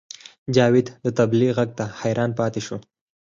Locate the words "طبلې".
1.17-1.49